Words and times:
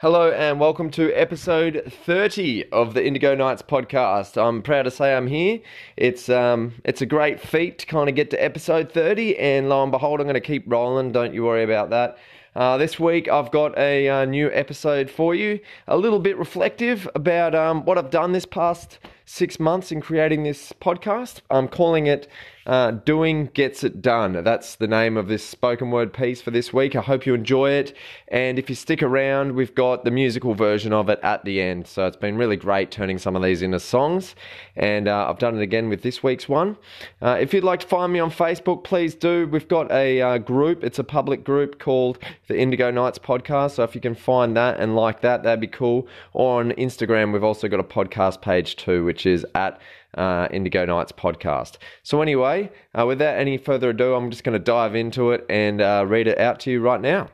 Hello 0.00 0.30
and 0.30 0.60
welcome 0.60 0.90
to 0.92 1.12
episode 1.12 1.82
30 2.04 2.70
of 2.70 2.94
the 2.94 3.04
Indigo 3.04 3.34
Nights 3.34 3.62
podcast. 3.62 4.40
I'm 4.40 4.62
proud 4.62 4.84
to 4.84 4.92
say 4.92 5.16
I'm 5.16 5.26
here. 5.26 5.58
It's 5.96 6.28
um 6.28 6.74
it's 6.84 7.02
a 7.02 7.06
great 7.06 7.40
feat 7.40 7.80
to 7.80 7.86
kind 7.86 8.08
of 8.08 8.14
get 8.14 8.30
to 8.30 8.40
episode 8.40 8.92
30 8.92 9.36
and 9.40 9.68
lo 9.68 9.82
and 9.82 9.90
behold 9.90 10.20
I'm 10.20 10.26
going 10.26 10.34
to 10.34 10.40
keep 10.40 10.70
rolling, 10.70 11.10
don't 11.10 11.34
you 11.34 11.42
worry 11.42 11.64
about 11.64 11.90
that. 11.90 12.16
Uh, 12.54 12.76
this 12.76 13.00
week 13.00 13.26
I've 13.26 13.50
got 13.50 13.76
a 13.76 14.08
uh, 14.08 14.24
new 14.24 14.52
episode 14.52 15.10
for 15.10 15.34
you, 15.34 15.58
a 15.88 15.96
little 15.96 16.20
bit 16.20 16.38
reflective 16.38 17.08
about 17.16 17.56
um, 17.56 17.84
what 17.84 17.98
I've 17.98 18.10
done 18.10 18.30
this 18.30 18.46
past 18.46 19.00
six 19.28 19.60
months 19.60 19.92
in 19.92 20.00
creating 20.00 20.42
this 20.42 20.72
podcast. 20.80 21.42
I'm 21.50 21.68
calling 21.68 22.06
it 22.06 22.28
uh, 22.68 22.90
Doing 22.90 23.46
Gets 23.54 23.82
It 23.82 24.02
Done. 24.02 24.44
That's 24.44 24.76
the 24.76 24.86
name 24.86 25.16
of 25.16 25.26
this 25.26 25.42
spoken 25.42 25.90
word 25.90 26.12
piece 26.12 26.42
for 26.42 26.50
this 26.50 26.70
week. 26.70 26.94
I 26.94 27.00
hope 27.00 27.24
you 27.24 27.32
enjoy 27.32 27.70
it. 27.70 27.94
And 28.28 28.58
if 28.58 28.68
you 28.68 28.74
stick 28.74 29.02
around, 29.02 29.54
we've 29.54 29.74
got 29.74 30.04
the 30.04 30.10
musical 30.10 30.54
version 30.54 30.92
of 30.92 31.08
it 31.08 31.18
at 31.22 31.44
the 31.46 31.62
end. 31.62 31.86
So 31.86 32.06
it's 32.06 32.16
been 32.16 32.36
really 32.36 32.56
great 32.56 32.90
turning 32.90 33.16
some 33.16 33.34
of 33.34 33.42
these 33.42 33.62
into 33.62 33.80
songs. 33.80 34.34
And 34.76 35.08
uh, 35.08 35.28
I've 35.28 35.38
done 35.38 35.56
it 35.56 35.62
again 35.62 35.88
with 35.88 36.02
this 36.02 36.22
week's 36.22 36.46
one. 36.46 36.76
Uh, 37.22 37.38
if 37.40 37.54
you'd 37.54 37.64
like 37.64 37.80
to 37.80 37.86
find 37.86 38.12
me 38.12 38.20
on 38.20 38.30
Facebook, 38.30 38.84
please 38.84 39.14
do. 39.14 39.48
We've 39.48 39.66
got 39.66 39.90
a 39.90 40.20
uh, 40.20 40.38
group, 40.38 40.84
it's 40.84 40.98
a 40.98 41.04
public 41.04 41.44
group 41.44 41.78
called 41.78 42.18
the 42.48 42.58
Indigo 42.58 42.90
Nights 42.90 43.18
Podcast. 43.18 43.72
So 43.72 43.82
if 43.82 43.94
you 43.94 44.02
can 44.02 44.14
find 44.14 44.54
that 44.58 44.78
and 44.78 44.94
like 44.94 45.22
that, 45.22 45.42
that'd 45.42 45.60
be 45.60 45.68
cool. 45.68 46.06
Or 46.34 46.60
on 46.60 46.72
Instagram, 46.72 47.32
we've 47.32 47.44
also 47.44 47.66
got 47.66 47.80
a 47.80 47.84
podcast 47.84 48.42
page 48.42 48.76
too, 48.76 49.06
which 49.06 49.17
is 49.26 49.46
at 49.54 49.80
uh, 50.14 50.48
Indigo 50.50 50.84
Nights 50.84 51.12
podcast. 51.12 51.76
So, 52.02 52.22
anyway, 52.22 52.70
uh, 52.98 53.06
without 53.06 53.38
any 53.38 53.58
further 53.58 53.90
ado, 53.90 54.14
I'm 54.14 54.30
just 54.30 54.44
going 54.44 54.58
to 54.58 54.64
dive 54.64 54.94
into 54.94 55.32
it 55.32 55.44
and 55.48 55.80
uh, 55.80 56.04
read 56.06 56.26
it 56.26 56.38
out 56.38 56.60
to 56.60 56.70
you 56.70 56.80
right 56.80 57.00
now. 57.00 57.28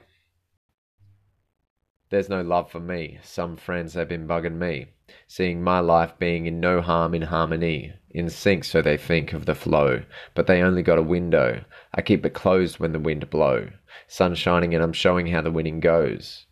There's 2.11 2.29
no 2.29 2.43
love 2.43 2.71
for 2.71 2.81
me. 2.81 3.19
Some 3.23 3.57
friends 3.57 3.95
have 3.95 4.09
been 4.09 4.29
bugging 4.29 4.59
me, 4.59 4.87
seeing 5.27 5.63
my 5.63 5.81
life 5.81 6.13
being 6.19 6.47
in 6.47 6.61
no 6.61 6.81
harm 6.81 7.15
in 7.15 7.23
harmony, 7.23 7.93
in 8.11 8.29
sync 8.29 8.65
so 8.65 8.83
they 8.83 8.97
think 8.97 9.33
of 9.33 9.47
the 9.47 9.55
flow, 9.55 10.03
but 10.35 10.47
they 10.47 10.63
only 10.63 10.83
got 10.83 10.99
a 10.99 11.03
window. 11.03 11.65
I 11.95 12.03
keep 12.03 12.25
it 12.25 12.35
closed 12.35 12.79
when 12.79 12.93
the 12.93 13.01
wind 13.01 13.29
blow. 13.31 13.69
Sun 14.07 14.35
shining 14.35 14.75
and 14.75 14.83
I'm 14.85 14.93
showing 14.93 15.29
how 15.29 15.43
the 15.43 15.51
winning 15.51 15.81
goes 15.81 16.47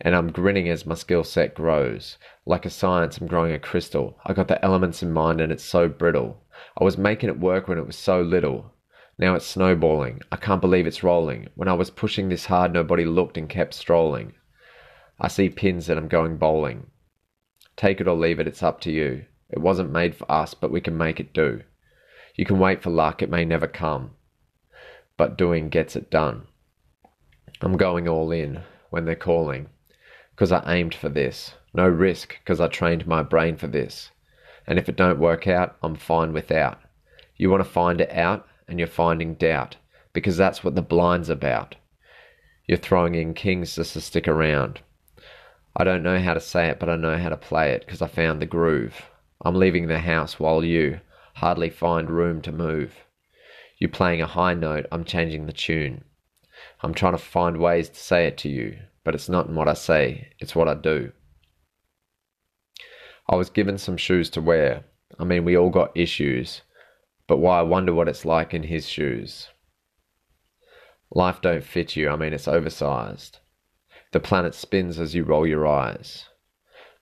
and 0.00 0.14
I'm 0.14 0.30
grinning 0.30 0.68
as 0.68 0.86
my 0.86 0.94
skill 0.94 1.24
set 1.24 1.54
grows. 1.54 2.18
Like 2.48 2.64
a 2.64 2.70
science, 2.70 3.18
I'm 3.18 3.26
growing 3.26 3.52
a 3.52 3.58
crystal. 3.58 4.18
I 4.24 4.32
got 4.32 4.46
the 4.46 4.64
elements 4.64 5.02
in 5.02 5.12
mind 5.12 5.40
and 5.40 5.50
it's 5.50 5.64
so 5.64 5.88
brittle. 5.88 6.44
I 6.78 6.84
was 6.84 6.96
making 6.96 7.28
it 7.28 7.40
work 7.40 7.66
when 7.66 7.76
it 7.76 7.86
was 7.86 7.96
so 7.96 8.22
little. 8.22 8.72
Now 9.18 9.34
it's 9.34 9.44
snowballing. 9.44 10.20
I 10.30 10.36
can't 10.36 10.60
believe 10.60 10.86
it's 10.86 11.02
rolling. 11.02 11.48
When 11.56 11.66
I 11.66 11.72
was 11.72 11.90
pushing 11.90 12.28
this 12.28 12.46
hard, 12.46 12.72
nobody 12.72 13.04
looked 13.04 13.36
and 13.36 13.48
kept 13.48 13.74
strolling. 13.74 14.34
I 15.18 15.26
see 15.26 15.48
pins 15.48 15.88
and 15.88 15.98
I'm 15.98 16.06
going 16.06 16.36
bowling. 16.36 16.86
Take 17.76 18.00
it 18.00 18.06
or 18.06 18.14
leave 18.14 18.38
it, 18.38 18.46
it's 18.46 18.62
up 18.62 18.80
to 18.82 18.92
you. 18.92 19.24
It 19.50 19.58
wasn't 19.58 19.90
made 19.90 20.14
for 20.14 20.30
us, 20.30 20.54
but 20.54 20.70
we 20.70 20.80
can 20.80 20.96
make 20.96 21.18
it 21.18 21.32
do. 21.32 21.62
You 22.36 22.44
can 22.44 22.60
wait 22.60 22.80
for 22.80 22.90
luck, 22.90 23.22
it 23.22 23.30
may 23.30 23.44
never 23.44 23.66
come. 23.66 24.12
But 25.16 25.36
doing 25.36 25.68
gets 25.68 25.96
it 25.96 26.10
done. 26.10 26.46
I'm 27.60 27.76
going 27.76 28.06
all 28.06 28.30
in 28.30 28.62
when 28.90 29.04
they're 29.04 29.16
calling 29.16 29.68
because 30.30 30.52
I 30.52 30.62
aimed 30.70 30.94
for 30.94 31.08
this. 31.08 31.54
No 31.76 31.86
risk 31.86 32.38
because 32.38 32.58
I 32.58 32.68
trained 32.68 33.06
my 33.06 33.22
brain 33.22 33.58
for 33.58 33.66
this. 33.66 34.10
And 34.66 34.78
if 34.78 34.88
it 34.88 34.96
don't 34.96 35.18
work 35.18 35.46
out, 35.46 35.76
I'm 35.82 35.94
fine 35.94 36.32
without. 36.32 36.80
You 37.36 37.50
want 37.50 37.62
to 37.62 37.68
find 37.68 38.00
it 38.00 38.10
out 38.12 38.48
and 38.66 38.78
you're 38.78 38.88
finding 38.88 39.34
doubt 39.34 39.76
because 40.14 40.38
that's 40.38 40.64
what 40.64 40.74
the 40.74 40.80
blind's 40.80 41.28
about. 41.28 41.74
You're 42.66 42.78
throwing 42.78 43.14
in 43.14 43.34
kings 43.34 43.74
just 43.74 43.92
to 43.92 44.00
stick 44.00 44.26
around. 44.26 44.80
I 45.76 45.84
don't 45.84 46.02
know 46.02 46.18
how 46.18 46.32
to 46.32 46.40
say 46.40 46.68
it, 46.68 46.80
but 46.80 46.88
I 46.88 46.96
know 46.96 47.18
how 47.18 47.28
to 47.28 47.36
play 47.36 47.72
it 47.72 47.84
because 47.84 48.00
I 48.00 48.06
found 48.06 48.40
the 48.40 48.46
groove. 48.46 49.02
I'm 49.44 49.54
leaving 49.54 49.86
the 49.86 49.98
house 49.98 50.40
while 50.40 50.64
you 50.64 51.00
hardly 51.34 51.68
find 51.68 52.08
room 52.08 52.40
to 52.40 52.52
move. 52.52 52.94
You're 53.76 53.90
playing 53.90 54.22
a 54.22 54.26
high 54.26 54.54
note, 54.54 54.86
I'm 54.90 55.04
changing 55.04 55.44
the 55.44 55.52
tune. 55.52 56.04
I'm 56.80 56.94
trying 56.94 57.12
to 57.12 57.18
find 57.18 57.58
ways 57.58 57.90
to 57.90 58.00
say 58.00 58.26
it 58.26 58.38
to 58.38 58.48
you, 58.48 58.78
but 59.04 59.14
it's 59.14 59.28
not 59.28 59.48
in 59.48 59.54
what 59.54 59.68
I 59.68 59.74
say, 59.74 60.32
it's 60.38 60.54
what 60.54 60.68
I 60.68 60.72
do. 60.72 61.12
I 63.28 63.36
was 63.36 63.50
given 63.50 63.76
some 63.78 63.96
shoes 63.96 64.30
to 64.30 64.40
wear. 64.40 64.84
I 65.18 65.24
mean, 65.24 65.44
we 65.44 65.56
all 65.56 65.70
got 65.70 65.96
issues, 65.96 66.62
but 67.26 67.38
why 67.38 67.58
I 67.58 67.62
wonder 67.62 67.92
what 67.92 68.08
it's 68.08 68.24
like 68.24 68.54
in 68.54 68.62
his 68.62 68.88
shoes. 68.88 69.48
Life 71.10 71.40
don't 71.40 71.64
fit 71.64 71.96
you, 71.96 72.08
I 72.08 72.16
mean, 72.16 72.32
it's 72.32 72.46
oversized. 72.46 73.38
The 74.12 74.20
planet 74.20 74.54
spins 74.54 75.00
as 75.00 75.14
you 75.14 75.24
roll 75.24 75.46
your 75.46 75.66
eyes. 75.66 76.26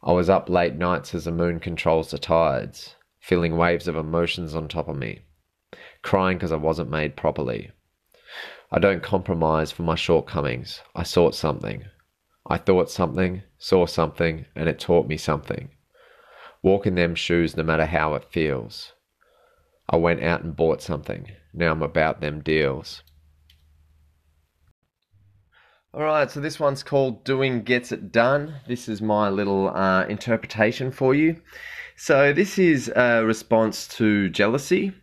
I 0.03 0.13
was 0.13 0.31
up 0.31 0.49
late 0.49 0.77
nights 0.77 1.15
as 1.15 1.25
the 1.25 1.33
moon 1.33 1.61
controls 1.61 2.11
the 2.11 2.19
tides, 2.19 2.97
feeling 3.21 3.57
waves 3.57 3.87
of 3.87 3.97
emotions 3.97 4.55
on 4.55 4.69
top 4.69 4.89
of 4.89 4.97
me, 4.97 5.23
crying 6.03 6.39
because 6.39 6.53
I 6.53 6.57
wasn't 6.57 6.91
made 6.91 7.17
properly. 7.17 7.71
I 8.71 8.79
don't 8.79 9.03
compromise 9.03 9.73
for 9.73 9.83
my 9.83 9.95
shortcomings. 9.95 10.81
I 10.95 11.03
sought 11.03 11.35
something. 11.35 11.85
I 12.47 12.57
thought 12.59 12.91
something, 12.91 13.43
saw 13.59 13.87
something, 13.87 14.47
and 14.55 14.69
it 14.69 14.79
taught 14.79 15.07
me 15.07 15.17
something. 15.17 15.71
Walk 16.65 16.87
in 16.87 16.95
them 16.95 17.15
shoes 17.15 17.59
no 17.59 17.63
matter 17.63 17.85
how 17.85 18.15
it 18.15 18.25
feels. 18.25 18.95
I 19.87 19.97
went 19.97 20.23
out 20.23 20.43
and 20.43 20.57
bought 20.57 20.81
something. 20.81 21.31
Now 21.53 21.73
I'm 21.73 21.83
about 21.83 22.23
them 22.23 22.41
deals. 22.41 23.03
Alright, 25.93 26.31
so 26.31 26.41
this 26.41 26.59
one's 26.59 26.83
called 26.83 27.23
Doing 27.23 27.65
Gets 27.65 27.93
It 27.93 28.11
Done. 28.11 28.55
This 28.67 28.89
is 28.89 29.03
my 29.03 29.29
little 29.29 29.77
uh, 29.77 30.07
interpretation 30.07 30.91
for 30.91 31.15
you. 31.15 31.43
So, 31.97 32.33
this 32.33 32.59
is 32.59 32.91
a 32.97 33.23
response 33.23 33.87
to 33.99 34.31
jealousy, 34.31 34.95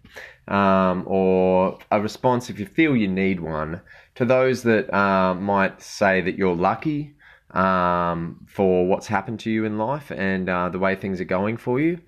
um, 0.47 1.03
or 1.05 1.77
a 1.91 2.01
response 2.01 2.49
if 2.49 2.59
you 2.59 2.65
feel 2.65 2.95
you 2.97 3.07
need 3.07 3.39
one, 3.39 3.81
to 4.15 4.25
those 4.25 4.63
that 4.63 4.91
uh, 4.91 5.35
might 5.35 5.79
say 5.83 6.21
that 6.21 6.37
you're 6.37 6.55
lucky 6.55 7.13
um, 7.53 8.45
for 8.47 8.87
what's 8.87 9.07
happened 9.07 9.39
to 9.41 9.51
you 9.51 9.65
in 9.65 9.77
life 9.77 10.11
and 10.11 10.49
uh, 10.49 10.69
the 10.69 10.79
way 10.79 10.95
things 10.95 11.19
are 11.21 11.25
going 11.25 11.57
for 11.57 11.79
you. 11.79 11.99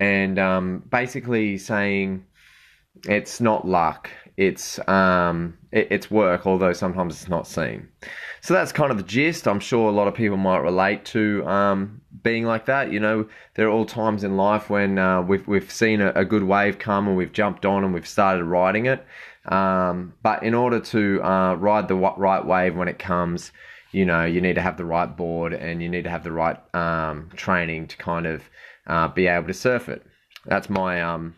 And 0.00 0.38
um, 0.38 0.82
basically 0.90 1.56
saying 1.58 2.24
it's 3.08 3.40
not 3.40 3.66
luck, 3.66 4.10
it's 4.36 4.78
um, 4.88 5.56
it, 5.70 5.88
it's 5.90 6.10
work, 6.10 6.46
although 6.46 6.72
sometimes 6.72 7.14
it's 7.14 7.28
not 7.28 7.46
seen. 7.46 7.88
So 8.40 8.52
that's 8.52 8.72
kind 8.72 8.90
of 8.90 8.96
the 8.96 9.04
gist. 9.04 9.46
I'm 9.46 9.60
sure 9.60 9.88
a 9.88 9.92
lot 9.92 10.08
of 10.08 10.14
people 10.14 10.36
might 10.36 10.58
relate 10.58 11.04
to 11.06 11.46
um, 11.46 12.00
being 12.22 12.44
like 12.44 12.66
that. 12.66 12.92
You 12.92 13.00
know, 13.00 13.26
there 13.54 13.68
are 13.68 13.70
all 13.70 13.86
times 13.86 14.24
in 14.24 14.36
life 14.36 14.68
when 14.68 14.98
uh, 14.98 15.22
we've 15.22 15.46
we've 15.46 15.70
seen 15.70 16.00
a, 16.00 16.10
a, 16.10 16.24
good 16.24 16.42
wave 16.42 16.78
come 16.78 17.06
and 17.08 17.16
we've 17.16 17.32
jumped 17.32 17.64
on 17.64 17.84
and 17.84 17.94
we've 17.94 18.06
started 18.06 18.44
riding 18.44 18.86
it. 18.86 19.06
Um, 19.46 20.14
but 20.22 20.42
in 20.42 20.54
order 20.54 20.80
to 20.80 21.22
uh, 21.22 21.54
ride 21.54 21.88
the 21.88 21.94
right 21.94 22.44
wave 22.44 22.76
when 22.76 22.88
it 22.88 22.98
comes, 22.98 23.52
you 23.94 24.04
know, 24.04 24.24
you 24.24 24.40
need 24.40 24.54
to 24.54 24.60
have 24.60 24.76
the 24.76 24.84
right 24.84 25.16
board 25.16 25.54
and 25.54 25.80
you 25.80 25.88
need 25.88 26.04
to 26.04 26.10
have 26.10 26.24
the 26.24 26.32
right 26.32 26.58
um, 26.74 27.30
training 27.36 27.86
to 27.86 27.96
kind 27.96 28.26
of 28.26 28.42
uh, 28.88 29.08
be 29.08 29.28
able 29.28 29.46
to 29.46 29.54
surf 29.54 29.88
it. 29.88 30.04
That's 30.46 30.68
my 30.68 31.00
um, 31.00 31.34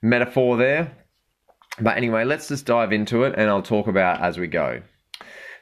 metaphor 0.00 0.56
there. 0.56 0.96
But 1.80 1.96
anyway, 1.96 2.24
let's 2.24 2.46
just 2.46 2.64
dive 2.64 2.92
into 2.92 3.24
it 3.24 3.34
and 3.36 3.50
I'll 3.50 3.62
talk 3.62 3.88
about 3.88 4.20
as 4.20 4.38
we 4.38 4.46
go. 4.46 4.82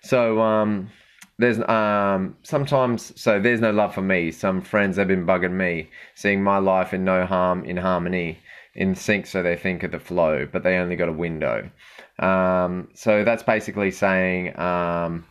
So, 0.03 0.41
um, 0.41 0.91
there's 1.39 1.59
um 1.61 2.37
sometimes 2.43 3.21
so 3.21 3.41
there's 3.41 3.61
no 3.61 3.73
love 3.73 3.95
for 3.95 4.03
me. 4.03 4.31
Some 4.31 4.61
friends 4.61 4.97
have 4.99 5.09
been 5.09 5.27
bugging 5.27 5.53
me, 5.53 5.89
seeing 6.15 6.43
my 6.43 6.59
life 6.59 6.93
in 6.93 7.05
no 7.05 7.25
harm 7.25 7.65
in 7.65 7.79
harmony, 7.79 8.39
in 8.75 8.95
sync 8.95 9.27
so 9.27 9.43
they 9.43 9.57
think 9.57 9.83
of 9.83 9.91
the 9.91 9.99
flow, 9.99 10.47
but 10.51 10.63
they 10.63 10.77
only 10.77 10.95
got 10.95 11.09
a 11.09 11.13
window. 11.13 11.71
Um, 12.19 12.89
so 12.95 13.25
that's 13.25 13.43
basically 13.43 13.91
saying 13.91 14.59
um, 14.61 15.25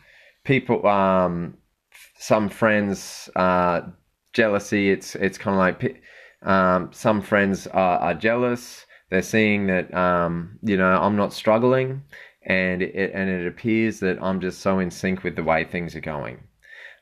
people, 0.43 0.85
um, 0.87 1.57
some 2.17 2.49
friends, 2.49 3.29
uh, 3.35 3.81
jealousy. 4.33 4.91
It's 4.91 5.15
it's 5.15 5.37
kind 5.37 5.55
of 5.55 5.59
like 5.59 6.01
um, 6.43 6.89
some 6.93 7.21
friends 7.21 7.67
are, 7.67 7.99
are, 7.99 8.13
jealous. 8.13 8.85
They're 9.09 9.21
seeing 9.21 9.67
that 9.67 9.93
um, 9.93 10.57
you 10.63 10.77
know 10.77 10.89
I'm 11.01 11.15
not 11.15 11.33
struggling, 11.33 12.03
and 12.43 12.81
it 12.81 13.11
and 13.13 13.29
it 13.29 13.47
appears 13.47 13.99
that 13.99 14.21
I'm 14.21 14.39
just 14.41 14.61
so 14.61 14.79
in 14.79 14.91
sync 14.91 15.23
with 15.23 15.35
the 15.35 15.43
way 15.43 15.63
things 15.63 15.95
are 15.95 16.01
going. 16.01 16.39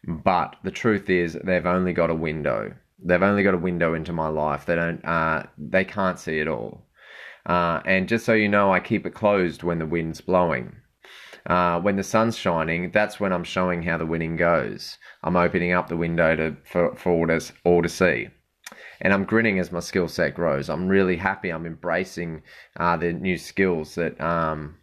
But 0.07 0.56
the 0.63 0.71
truth 0.71 1.09
is, 1.09 1.38
they've 1.44 1.65
only 1.65 1.94
got 1.94 2.09
a 2.09 2.15
window. 2.15 2.74
They've 3.03 3.21
only 3.21 3.44
got 3.44 3.53
a 3.53 3.57
window 3.57 3.94
into 3.94 4.13
my 4.13 4.27
life. 4.27 4.65
They 4.65 4.75
don't. 4.75 5.03
Uh, 5.06 5.44
they 5.57 5.86
can't 5.86 6.19
see 6.19 6.39
it 6.39 6.47
all. 6.47 6.86
Uh, 7.45 7.81
and 7.86 8.07
just 8.07 8.25
so 8.25 8.33
you 8.33 8.50
know, 8.50 8.71
I 8.71 8.80
keep 8.80 9.06
it 9.06 9.13
closed 9.13 9.63
when 9.63 9.80
the 9.80 9.86
wind's 9.86 10.21
blowing. 10.21 10.75
Uh, 11.45 11.80
when 11.80 11.95
the 11.95 12.03
sun's 12.03 12.38
shining, 12.38 12.91
that's 12.91 13.19
when 13.19 13.31
I'm 13.33 13.44
showing 13.44 13.83
how 13.83 13.97
the 13.97 14.06
winning 14.06 14.36
goes. 14.36 14.97
I'm 15.24 15.36
opening 15.36 15.74
up 15.74 15.88
the 15.88 15.97
window 15.97 16.36
to 16.36 16.56
for, 16.65 16.95
for 16.95 17.12
all, 17.12 17.27
to, 17.27 17.41
all 17.63 17.81
to 17.81 17.89
see. 17.89 18.27
And 19.01 19.13
I'm 19.13 19.24
grinning 19.25 19.59
as 19.59 19.71
my 19.71 19.80
skill 19.80 20.07
set 20.07 20.36
grows. 20.36 20.69
I'm 20.69 20.88
really 20.88 21.15
happy. 21.18 21.50
I'm 21.50 21.65
embracing 21.65 22.44
uh, 22.77 22.97
the 22.97 23.13
new 23.13 23.38
skills 23.38 23.95
that 23.95 24.19
um, 24.21 24.75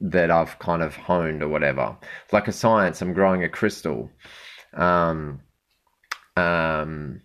that 0.00 0.30
I've 0.30 0.58
kind 0.58 0.82
of 0.82 0.96
honed 0.96 1.42
or 1.42 1.48
whatever. 1.48 1.96
Like 2.32 2.48
a 2.48 2.52
science, 2.52 3.00
I'm 3.00 3.12
growing 3.14 3.44
a 3.44 3.48
crystal. 3.48 4.10
um, 4.74 5.40
um, 6.36 7.22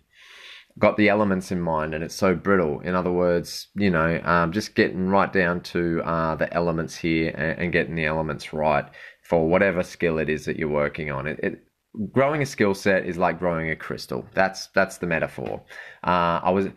got 0.78 0.96
the 0.96 1.08
elements 1.08 1.50
in 1.50 1.60
mind 1.60 1.94
and 1.94 2.04
it's 2.04 2.14
so 2.14 2.34
brittle. 2.34 2.80
In 2.80 2.94
other 2.94 3.12
words, 3.12 3.68
you 3.74 3.90
know, 3.90 4.20
um, 4.24 4.52
just 4.52 4.74
getting 4.74 5.08
right 5.08 5.32
down 5.32 5.60
to 5.62 6.02
uh, 6.04 6.34
the 6.34 6.52
elements 6.52 6.96
here 6.96 7.30
and, 7.36 7.58
and, 7.58 7.72
getting 7.72 7.94
the 7.94 8.04
elements 8.04 8.52
right 8.52 8.84
for 9.22 9.48
whatever 9.48 9.82
skill 9.82 10.18
it 10.18 10.28
is 10.28 10.44
that 10.44 10.58
you're 10.58 10.68
working 10.68 11.10
on. 11.10 11.26
It, 11.26 11.40
it 11.42 11.64
growing 12.12 12.42
a 12.42 12.46
skill 12.46 12.74
set 12.74 13.06
is 13.06 13.16
like 13.16 13.38
growing 13.38 13.70
a 13.70 13.76
crystal. 13.76 14.26
That's 14.34 14.68
that's 14.68 14.98
the 14.98 15.06
metaphor. 15.06 15.62
Uh, 16.04 16.40
I 16.42 16.50
was 16.50 16.68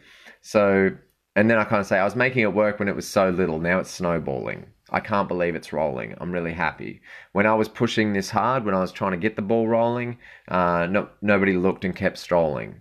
so, 0.42 0.90
and 1.36 1.50
then 1.50 1.58
I 1.58 1.66
kind 1.66 1.82
of 1.82 1.88
say 1.88 2.00
I 2.00 2.06
was 2.06 2.16
making 2.16 2.44
it 2.44 2.54
work 2.54 2.80
when 2.80 2.88
it 2.88 2.96
was 2.96 3.08
so 3.08 3.30
little. 3.30 3.60
Now 3.60 3.80
it's 3.80 3.92
snowballing. 3.92 4.68
I 4.92 5.02
can't 5.02 5.28
believe 5.28 5.56
it's 5.56 5.74
rolling. 5.74 6.16
I'm 6.20 6.32
really 6.32 6.54
happy. 6.54 7.02
When 7.34 7.46
I 7.46 7.54
was 7.54 7.68
pushing 7.68 8.14
this 8.14 8.30
hard, 8.30 8.66
when 8.66 8.74
I 8.74 8.80
was 8.80 8.92
trying 8.92 9.12
to 9.12 9.18
get 9.18 9.36
the 9.36 9.42
ball 9.42 9.68
rolling, 9.68 10.18
uh, 10.48 10.88
no, 10.90 11.10
nobody 11.22 11.54
looked 11.54 11.86
and 11.86 11.96
kept 11.96 12.18
strolling. 12.18 12.80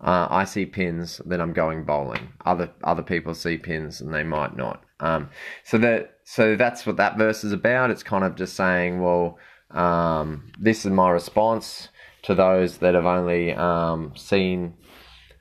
Uh, 0.00 0.26
I 0.30 0.44
see 0.44 0.66
pins, 0.66 1.20
then 1.24 1.40
I'm 1.40 1.52
going 1.52 1.84
bowling. 1.84 2.32
Other 2.44 2.70
other 2.84 3.02
people 3.02 3.34
see 3.34 3.58
pins 3.58 4.00
and 4.00 4.12
they 4.12 4.24
might 4.24 4.56
not. 4.56 4.82
Um, 5.00 5.30
so 5.64 5.78
that 5.78 6.18
so 6.24 6.56
that's 6.56 6.86
what 6.86 6.96
that 6.96 7.18
verse 7.18 7.44
is 7.44 7.52
about. 7.52 7.90
It's 7.90 8.02
kind 8.02 8.24
of 8.24 8.36
just 8.36 8.54
saying, 8.54 9.00
well, 9.00 9.38
um, 9.70 10.52
this 10.58 10.84
is 10.84 10.92
my 10.92 11.10
response 11.10 11.88
to 12.22 12.34
those 12.34 12.78
that 12.78 12.94
have 12.94 13.06
only 13.06 13.52
um, 13.52 14.12
seen 14.16 14.74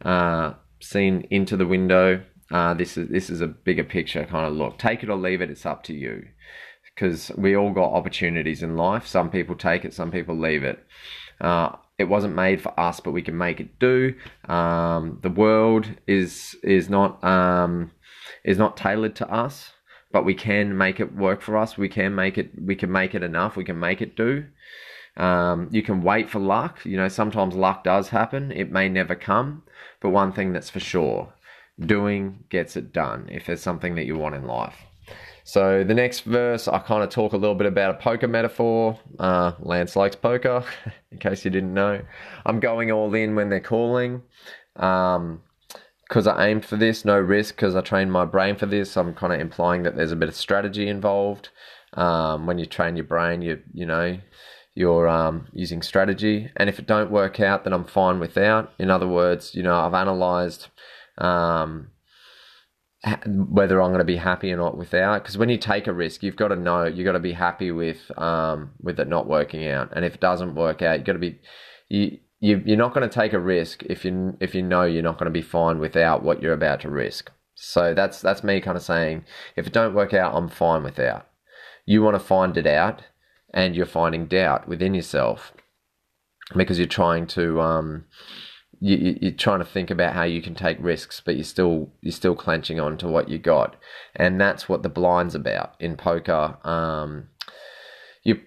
uh, 0.03 0.53
seen 0.79 1.27
into 1.29 1.57
the 1.57 1.67
window. 1.67 2.23
Uh, 2.51 2.73
this 2.73 2.97
is 2.97 3.09
this 3.09 3.29
is 3.29 3.41
a 3.41 3.47
bigger 3.47 3.83
picture 3.83 4.25
kind 4.25 4.45
of 4.45 4.53
look. 4.53 4.77
Take 4.77 5.03
it 5.03 5.09
or 5.09 5.17
leave 5.17 5.41
it. 5.41 5.49
It's 5.49 5.65
up 5.65 5.83
to 5.83 5.93
you. 5.93 6.23
Because 6.95 7.31
we 7.37 7.55
all 7.55 7.71
got 7.71 7.93
opportunities 7.93 8.61
in 8.61 8.75
life. 8.75 9.07
Some 9.07 9.29
people 9.29 9.55
take 9.55 9.85
it, 9.85 9.93
some 9.93 10.11
people 10.11 10.37
leave 10.37 10.63
it. 10.63 10.85
Uh, 11.39 11.77
it 11.99 12.07
wasn't 12.07 12.33
made 12.33 12.61
for 12.61 12.77
us, 12.79 13.01
but 13.01 13.11
we 13.11 13.21
can 13.21 13.37
make 13.37 13.59
it 13.59 13.77
do. 13.77 14.15
Um, 14.47 15.19
the 15.21 15.29
world 15.29 15.87
is 16.07 16.55
is 16.63 16.89
not 16.89 17.21
um, 17.23 17.91
is 18.43 18.57
not 18.57 18.77
tailored 18.77 19.15
to 19.17 19.29
us, 19.29 19.73
but 20.11 20.23
we 20.23 20.33
can 20.33 20.77
make 20.77 21.01
it 21.01 21.13
work 21.13 21.41
for 21.41 21.57
us. 21.57 21.77
We 21.77 21.89
can 21.89 22.15
make 22.15 22.37
it. 22.37 22.51
We 22.59 22.75
can 22.75 22.91
make 22.91 23.13
it 23.13 23.21
enough. 23.21 23.57
We 23.57 23.65
can 23.65 23.79
make 23.79 24.01
it 24.01 24.15
do. 24.15 24.45
Um, 25.17 25.67
you 25.71 25.83
can 25.83 26.01
wait 26.01 26.29
for 26.29 26.39
luck. 26.39 26.79
You 26.85 26.95
know, 26.95 27.09
sometimes 27.09 27.53
luck 27.53 27.83
does 27.83 28.09
happen. 28.09 28.53
It 28.53 28.71
may 28.71 28.87
never 28.87 29.15
come, 29.15 29.63
but 29.99 30.11
one 30.11 30.31
thing 30.31 30.53
that's 30.53 30.69
for 30.69 30.79
sure, 30.79 31.33
doing 31.77 32.45
gets 32.49 32.77
it 32.77 32.93
done. 32.93 33.27
If 33.29 33.45
there's 33.45 33.61
something 33.61 33.95
that 33.95 34.05
you 34.05 34.17
want 34.17 34.35
in 34.35 34.47
life. 34.47 34.85
So 35.49 35.83
the 35.83 35.95
next 35.95 36.19
verse, 36.19 36.67
I 36.67 36.77
kind 36.77 37.01
of 37.03 37.09
talk 37.09 37.33
a 37.33 37.37
little 37.37 37.55
bit 37.55 37.65
about 37.65 37.95
a 37.95 37.97
poker 37.97 38.27
metaphor. 38.27 38.99
Uh, 39.17 39.53
Lance 39.57 39.95
likes 39.95 40.15
poker, 40.15 40.63
in 41.11 41.17
case 41.17 41.43
you 41.43 41.49
didn't 41.49 41.73
know. 41.73 42.03
I'm 42.45 42.59
going 42.59 42.91
all 42.91 43.11
in 43.15 43.33
when 43.33 43.49
they're 43.49 43.59
calling. 43.59 44.21
Um, 44.75 45.41
because 46.03 46.27
I 46.27 46.49
aimed 46.49 46.65
for 46.65 46.75
this, 46.75 47.03
no 47.03 47.17
risk, 47.17 47.55
because 47.55 47.75
I 47.75 47.81
trained 47.81 48.11
my 48.11 48.25
brain 48.25 48.57
for 48.57 48.67
this. 48.67 48.95
I'm 48.95 49.15
kind 49.15 49.33
of 49.33 49.39
implying 49.39 49.81
that 49.83 49.95
there's 49.95 50.11
a 50.11 50.15
bit 50.15 50.29
of 50.29 50.35
strategy 50.35 50.87
involved. 50.87 51.49
Um, 51.93 52.45
when 52.45 52.59
you 52.59 52.67
train 52.67 52.95
your 52.95 53.05
brain, 53.05 53.41
you 53.41 53.59
you 53.73 53.87
know 53.87 54.19
you're 54.75 55.07
um, 55.07 55.47
using 55.51 55.81
strategy, 55.81 56.51
and 56.57 56.69
if 56.69 56.77
it 56.77 56.85
don't 56.85 57.09
work 57.09 57.39
out, 57.39 57.63
then 57.63 57.73
I'm 57.73 57.85
fine 57.85 58.19
without. 58.19 58.71
In 58.77 58.91
other 58.91 59.07
words, 59.07 59.55
you 59.55 59.63
know 59.63 59.73
I've 59.73 59.95
analyzed 59.95 60.67
um, 61.17 61.89
whether 63.25 63.81
I'm 63.81 63.91
going 63.91 63.99
to 63.99 64.05
be 64.05 64.17
happy 64.17 64.51
or 64.51 64.57
not 64.57 64.77
without. 64.77 65.23
Because 65.23 65.37
when 65.37 65.49
you 65.49 65.57
take 65.57 65.87
a 65.87 65.93
risk, 65.93 66.21
you've 66.21 66.35
got 66.35 66.49
to 66.49 66.55
know 66.55 66.85
you've 66.85 67.05
got 67.05 67.13
to 67.13 67.19
be 67.19 67.33
happy 67.33 67.71
with 67.71 68.11
um, 68.17 68.71
with 68.81 68.99
it 68.99 69.07
not 69.07 69.27
working 69.27 69.67
out. 69.67 69.89
And 69.95 70.03
if 70.03 70.15
it 70.15 70.21
doesn't 70.21 70.55
work 70.55 70.81
out, 70.81 70.97
you've 70.97 71.05
got 71.05 71.13
to 71.13 71.19
be 71.19 71.39
you. 71.87 72.19
You, 72.41 72.63
you're 72.65 72.77
not 72.77 72.93
going 72.93 73.07
to 73.07 73.13
take 73.13 73.33
a 73.33 73.39
risk 73.39 73.83
if 73.83 74.05
you 74.05 74.37
if 74.39 74.55
you 74.55 74.61
know 74.61 74.83
you're 74.83 75.03
not 75.03 75.17
going 75.17 75.25
to 75.25 75.31
be 75.31 75.41
fine 75.41 75.79
without 75.79 76.23
what 76.23 76.41
you're 76.41 76.53
about 76.53 76.79
to 76.81 76.89
risk. 76.89 77.31
So 77.55 77.93
that's 77.93 78.21
that's 78.21 78.45
me 78.45 78.61
kind 78.61 78.77
of 78.77 78.83
saying 78.83 79.25
if 79.57 79.67
it 79.67 79.73
don't 79.73 79.93
work 79.93 80.13
out, 80.13 80.33
I'm 80.33 80.47
fine 80.47 80.83
without. 80.83 81.27
You 81.85 82.01
want 82.01 82.15
to 82.15 82.19
find 82.19 82.55
it 82.55 82.65
out, 82.65 83.03
and 83.53 83.75
you're 83.75 83.85
finding 83.85 84.25
doubt 84.27 84.69
within 84.69 84.93
yourself 84.93 85.51
because 86.55 86.79
you're 86.79 86.87
trying 86.87 87.27
to 87.27 87.59
um, 87.59 88.05
you, 88.79 89.17
you're 89.21 89.31
trying 89.31 89.59
to 89.59 89.65
think 89.65 89.89
about 89.89 90.13
how 90.13 90.23
you 90.23 90.41
can 90.41 90.55
take 90.55 90.77
risks, 90.79 91.21
but 91.23 91.35
you're 91.35 91.43
still 91.43 91.91
you're 92.01 92.11
still 92.11 92.35
clenching 92.35 92.79
on 92.79 92.97
to 92.97 93.07
what 93.07 93.29
you 93.29 93.37
got, 93.37 93.75
and 94.15 94.39
that's 94.39 94.69
what 94.69 94.83
the 94.83 94.89
blind's 94.89 95.35
about 95.35 95.75
in 95.79 95.97
poker. 95.97 96.57
Um, 96.63 97.29
you 98.23 98.39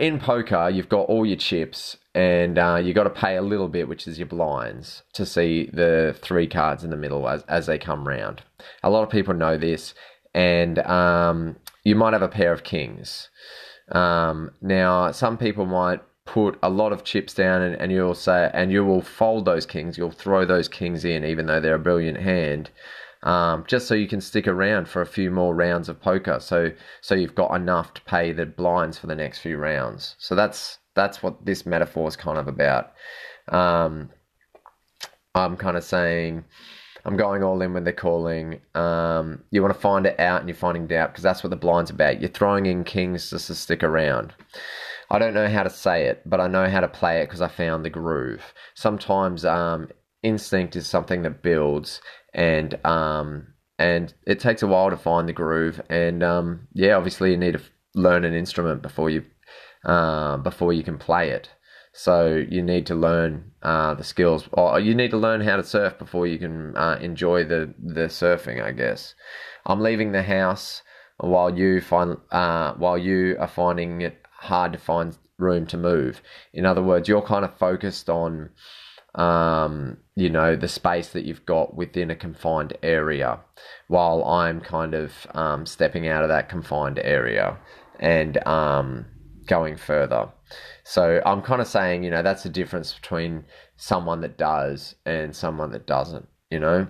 in 0.00 0.18
poker, 0.18 0.68
you've 0.70 0.88
got 0.88 1.02
all 1.02 1.24
your 1.24 1.36
chips, 1.36 1.96
and 2.14 2.58
uh, 2.58 2.80
you 2.82 2.94
got 2.94 3.04
to 3.04 3.10
pay 3.10 3.36
a 3.36 3.42
little 3.42 3.68
bit, 3.68 3.88
which 3.88 4.08
is 4.08 4.18
your 4.18 4.26
blinds, 4.26 5.02
to 5.12 5.24
see 5.24 5.70
the 5.72 6.16
three 6.20 6.46
cards 6.46 6.82
in 6.82 6.90
the 6.90 6.96
middle 6.96 7.28
as 7.28 7.42
as 7.48 7.66
they 7.66 7.78
come 7.78 8.08
round. 8.08 8.42
A 8.82 8.90
lot 8.90 9.04
of 9.04 9.10
people 9.10 9.34
know 9.34 9.56
this, 9.56 9.94
and 10.34 10.78
um, 10.80 11.56
you 11.84 11.94
might 11.94 12.12
have 12.12 12.22
a 12.22 12.28
pair 12.28 12.52
of 12.52 12.64
kings. 12.64 13.28
Um, 13.92 14.50
now, 14.60 15.12
some 15.12 15.38
people 15.38 15.64
might 15.64 16.00
put 16.26 16.58
a 16.62 16.68
lot 16.68 16.92
of 16.92 17.04
chips 17.04 17.32
down 17.32 17.62
and, 17.62 17.80
and 17.80 17.90
you'll 17.92 18.14
say 18.14 18.50
and 18.52 18.70
you 18.70 18.84
will 18.84 19.00
fold 19.00 19.44
those 19.44 19.64
kings 19.64 19.96
you'll 19.96 20.10
throw 20.10 20.44
those 20.44 20.68
kings 20.68 21.04
in 21.04 21.24
even 21.24 21.46
though 21.46 21.60
they're 21.60 21.76
a 21.76 21.78
brilliant 21.78 22.18
hand 22.18 22.70
um, 23.22 23.64
just 23.66 23.88
so 23.88 23.94
you 23.94 24.06
can 24.06 24.20
stick 24.20 24.46
around 24.46 24.88
for 24.88 25.00
a 25.00 25.06
few 25.06 25.30
more 25.30 25.54
rounds 25.54 25.88
of 25.88 26.00
poker 26.00 26.38
so 26.40 26.70
so 27.00 27.14
you've 27.14 27.34
got 27.34 27.54
enough 27.54 27.94
to 27.94 28.02
pay 28.02 28.32
the 28.32 28.44
blinds 28.44 28.98
for 28.98 29.06
the 29.06 29.14
next 29.14 29.38
few 29.38 29.56
rounds 29.56 30.16
so 30.18 30.34
that's 30.34 30.78
that's 30.94 31.22
what 31.22 31.46
this 31.46 31.64
metaphor 31.64 32.08
is 32.08 32.16
kind 32.16 32.38
of 32.38 32.48
about 32.48 32.92
um, 33.48 34.10
i'm 35.34 35.56
kind 35.56 35.76
of 35.76 35.84
saying 35.84 36.44
I'm 37.06 37.16
going 37.16 37.44
all 37.44 37.62
in 37.62 37.72
when 37.72 37.84
they're 37.84 37.92
calling. 37.92 38.60
Um, 38.74 39.44
you 39.52 39.62
want 39.62 39.72
to 39.72 39.80
find 39.80 40.06
it 40.06 40.18
out 40.18 40.40
and 40.40 40.48
you're 40.48 40.56
finding 40.56 40.88
doubt 40.88 41.12
because 41.12 41.22
that's 41.22 41.44
what 41.44 41.50
the 41.50 41.56
blind's 41.56 41.90
about. 41.90 42.20
You're 42.20 42.30
throwing 42.30 42.66
in 42.66 42.82
kings 42.82 43.30
just 43.30 43.46
to 43.46 43.54
stick 43.54 43.84
around. 43.84 44.34
I 45.10 45.18
don't 45.18 45.34
know 45.34 45.48
how 45.48 45.62
to 45.62 45.70
say 45.70 46.06
it, 46.06 46.22
but 46.26 46.40
I 46.40 46.48
know 46.48 46.68
how 46.68 46.80
to 46.80 46.88
play 46.88 47.20
it 47.20 47.26
because 47.26 47.40
I 47.40 47.48
found 47.48 47.84
the 47.84 47.90
groove. 47.90 48.54
Sometimes 48.74 49.44
um, 49.44 49.88
instinct 50.22 50.76
is 50.76 50.86
something 50.86 51.22
that 51.22 51.42
builds, 51.42 52.00
and 52.34 52.78
um, 52.84 53.48
and 53.78 54.12
it 54.26 54.40
takes 54.40 54.62
a 54.62 54.66
while 54.66 54.90
to 54.90 54.96
find 54.96 55.28
the 55.28 55.32
groove. 55.32 55.80
And 55.88 56.22
um, 56.22 56.68
yeah, 56.72 56.96
obviously 56.96 57.30
you 57.30 57.36
need 57.36 57.52
to 57.52 57.62
learn 57.94 58.24
an 58.24 58.34
instrument 58.34 58.82
before 58.82 59.10
you 59.10 59.24
uh, 59.84 60.38
before 60.38 60.72
you 60.72 60.82
can 60.82 60.98
play 60.98 61.30
it. 61.30 61.50
So 61.92 62.44
you 62.50 62.60
need 62.60 62.84
to 62.86 62.94
learn 62.94 63.52
uh, 63.62 63.94
the 63.94 64.04
skills, 64.04 64.48
or 64.52 64.78
you 64.80 64.94
need 64.94 65.12
to 65.12 65.16
learn 65.16 65.40
how 65.40 65.56
to 65.56 65.64
surf 65.64 65.98
before 65.98 66.26
you 66.26 66.38
can 66.38 66.76
uh, 66.76 66.98
enjoy 67.00 67.44
the 67.44 67.74
the 67.78 68.08
surfing. 68.08 68.62
I 68.62 68.72
guess 68.72 69.14
I'm 69.64 69.80
leaving 69.80 70.12
the 70.12 70.22
house 70.22 70.82
while 71.18 71.56
you 71.56 71.80
find 71.80 72.16
uh, 72.30 72.74
while 72.74 72.98
you 72.98 73.36
are 73.38 73.48
finding 73.48 74.02
it 74.02 74.18
hard 74.30 74.72
to 74.72 74.78
find 74.78 75.16
room 75.38 75.66
to 75.66 75.76
move. 75.76 76.22
In 76.52 76.66
other 76.66 76.82
words, 76.82 77.08
you're 77.08 77.22
kind 77.22 77.44
of 77.44 77.56
focused 77.58 78.08
on, 78.08 78.50
um, 79.14 79.98
you 80.14 80.30
know, 80.30 80.56
the 80.56 80.68
space 80.68 81.10
that 81.10 81.24
you've 81.24 81.46
got 81.46 81.76
within 81.76 82.10
a 82.10 82.16
confined 82.16 82.76
area, 82.82 83.40
while 83.88 84.24
I'm 84.24 84.60
kind 84.60 84.94
of 84.94 85.12
um, 85.34 85.66
stepping 85.66 86.08
out 86.08 86.22
of 86.22 86.28
that 86.28 86.48
confined 86.48 86.98
area 86.98 87.58
and 87.98 88.44
um, 88.46 89.06
going 89.46 89.76
further. 89.76 90.28
So 90.84 91.20
I'm 91.26 91.42
kind 91.42 91.60
of 91.60 91.66
saying, 91.66 92.04
you 92.04 92.10
know, 92.10 92.22
that's 92.22 92.42
the 92.42 92.48
difference 92.48 92.94
between 92.94 93.44
someone 93.76 94.20
that 94.20 94.38
does 94.38 94.94
and 95.04 95.34
someone 95.34 95.72
that 95.72 95.86
doesn't, 95.86 96.28
you 96.50 96.60
know 96.60 96.88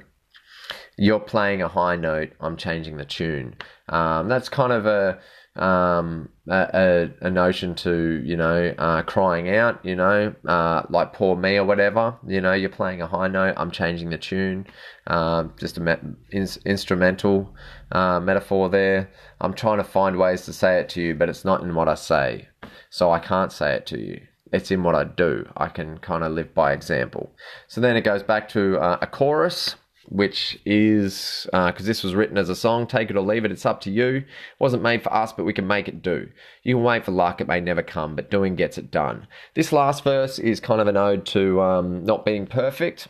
you're 0.97 1.21
playing 1.21 1.63
a 1.63 1.69
high 1.69 1.97
note, 1.97 2.33
I'm 2.41 2.57
changing 2.57 2.97
the 2.97 3.05
tune. 3.05 3.57
Um, 3.89 4.29
that's 4.29 4.49
kind 4.49 4.73
of 4.73 4.87
a 4.87 5.19
um, 5.57 6.29
a, 6.49 7.09
a, 7.23 7.31
notion 7.31 7.75
to 7.77 8.23
you 8.25 8.37
know 8.37 8.75
uh, 8.77 9.03
crying 9.03 9.49
out 9.49 9.83
you 9.85 9.97
know 9.97 10.35
uh, 10.47 10.83
like 10.91 11.15
poor 11.15 11.35
me 11.35 11.57
or 11.57 11.65
whatever. 11.65 12.15
You 12.27 12.41
know 12.41 12.53
you're 12.53 12.69
playing 12.69 13.01
a 13.01 13.07
high 13.07 13.29
note 13.29 13.55
i'm 13.57 13.71
changing 13.71 14.11
the 14.11 14.19
tune. 14.19 14.67
Um, 15.07 15.55
just 15.59 15.79
a 15.79 15.81
me- 15.81 16.15
in- 16.31 16.49
instrumental 16.67 17.55
uh, 17.93 18.21
metaphor 18.21 18.69
there. 18.69 19.11
I'm 19.41 19.55
trying 19.55 19.79
to 19.79 19.85
find 19.85 20.19
ways 20.19 20.45
to 20.45 20.53
say 20.53 20.79
it 20.79 20.89
to 20.91 21.01
you 21.01 21.15
but 21.15 21.29
it's 21.29 21.45
not 21.45 21.63
in 21.63 21.75
what 21.75 21.89
i 21.89 21.95
say. 21.95 22.49
So 22.91 23.11
i 23.11 23.19
can't 23.19 23.53
say 23.53 23.75
it 23.75 23.87
to 23.87 23.99
you. 23.99 24.21
It's 24.53 24.71
in 24.71 24.83
what 24.83 24.95
i 24.95 25.05
do. 25.05 25.49
I 25.57 25.69
can 25.69 25.99
kind 25.99 26.23
of 26.23 26.33
live 26.33 26.55
by 26.55 26.73
example. 26.73 27.33
So 27.67 27.81
then 27.81 27.97
it 27.97 28.03
goes 28.03 28.23
back 28.23 28.49
to 28.51 28.79
uh, 28.79 28.99
a 29.01 29.07
chorus 29.07 29.77
which 30.09 30.59
is 30.65 31.47
because 31.53 31.85
uh, 31.85 31.87
this 31.87 32.03
was 32.03 32.15
written 32.15 32.39
as 32.39 32.49
a 32.49 32.57
song, 32.57 32.87
take 32.87 33.11
it 33.11 33.17
or 33.17 33.21
leave 33.23 33.45
it, 33.45 33.53
it's 33.53 33.67
up 33.67 33.81
to 33.83 33.91
you. 33.91 34.09
It 34.17 34.25
wasn't 34.59 34.83
made 34.83 35.03
for 35.03 35.13
us, 35.13 35.33
but 35.33 35.45
we 35.45 35.53
can 35.53 35.67
make 35.67 35.89
it 35.89 36.03
do. 36.03 36.29
You 36.63 36.77
can 36.77 36.85
wait 36.85 37.05
for 37.05 37.13
luck, 37.13 37.41
it 37.41 37.49
may 37.49 37.61
never 37.61 37.83
come, 37.83 38.17
but 38.17 38.31
doing 38.31 38.57
gets 38.57 38.79
it 38.79 38.91
done. 38.91 39.27
This 39.55 39.73
last 39.73 40.05
verse 40.05 40.39
is 40.39 40.61
kind 40.61 40.81
of 40.81 40.87
an 40.87 40.97
ode 40.97 41.27
to 41.27 41.61
um, 41.61 42.05
not 42.05 42.25
being 42.25 42.47
perfect. 42.47 43.09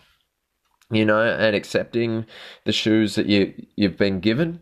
you 0.91 1.05
know, 1.05 1.21
and 1.23 1.57
accepting 1.57 2.27
the 2.65 2.73
shoes 2.73 3.15
that 3.17 3.27
you 3.27 3.53
you've 3.75 3.99
been 3.99 4.21
given. 4.21 4.61